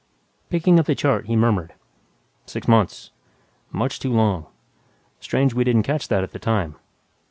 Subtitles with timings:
[0.49, 1.73] Picking up the chart, he murmured,
[2.47, 3.11] "Six months...
[3.71, 4.47] much too long.
[5.19, 6.75] Strange we didn't catch that at the time."